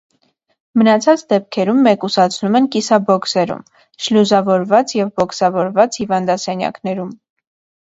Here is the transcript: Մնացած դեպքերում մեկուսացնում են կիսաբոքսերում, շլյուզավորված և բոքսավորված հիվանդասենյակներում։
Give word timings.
Մնացած 0.81 1.23
դեպքերում 1.33 1.83
մեկուսացնում 1.87 2.57
են 2.61 2.69
կիսաբոքսերում, 2.77 3.63
շլյուզավորված 4.07 4.97
և 5.03 5.15
բոքսավորված 5.21 6.03
հիվանդասենյակներում։ 6.05 7.17